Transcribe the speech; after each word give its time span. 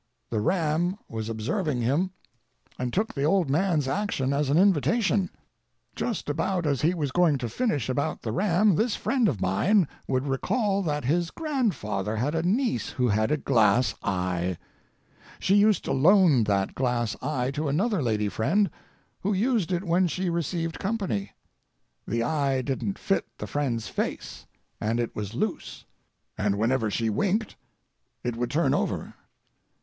The 0.31 0.41
ram 0.41 0.97
was 1.07 1.29
observing 1.29 1.81
him, 1.81 2.09
and 2.79 2.91
took 2.91 3.13
the 3.13 3.23
old 3.23 3.51
man's 3.51 3.87
action 3.87 4.33
as 4.33 4.49
an 4.49 4.57
invitation. 4.57 5.29
Just 5.95 6.27
as 6.27 6.81
he 6.81 6.95
was 6.95 7.11
going 7.11 7.37
to 7.37 7.47
finish 7.47 7.87
about 7.87 8.23
the 8.23 8.31
ram 8.31 8.73
this 8.77 8.95
friend 8.95 9.29
of 9.29 9.39
mine 9.39 9.87
would 10.07 10.25
recall 10.25 10.81
that 10.81 11.05
his 11.05 11.29
grandfather 11.29 12.15
had 12.15 12.33
a 12.33 12.41
niece 12.41 12.89
who 12.89 13.09
had 13.09 13.29
a 13.31 13.37
glass 13.37 13.93
eye. 14.01 14.57
She 15.39 15.53
used 15.53 15.85
to 15.85 15.91
loan 15.93 16.45
that 16.45 16.73
glass 16.73 17.15
eye 17.21 17.51
to 17.51 17.67
another 17.67 18.01
lady 18.01 18.27
friend, 18.27 18.71
who 19.19 19.33
used 19.33 19.71
it 19.71 19.83
when 19.83 20.07
she 20.07 20.31
received 20.31 20.79
company. 20.79 21.29
The 22.07 22.23
eye 22.23 22.63
didn't 22.63 22.97
fit 22.97 23.27
the 23.37 23.45
friend's 23.45 23.87
face, 23.87 24.47
and 24.79 24.99
it 24.99 25.15
was 25.15 25.35
loose. 25.35 25.85
And 26.39 26.57
whenever 26.57 26.89
she 26.89 27.11
winked 27.11 27.55
it 28.23 28.35
would 28.35 28.49
turn 28.49 28.73
over. 28.73 29.13